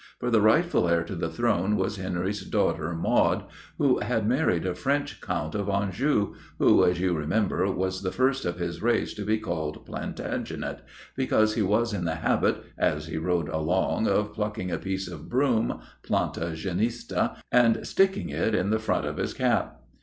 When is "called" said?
9.37-9.85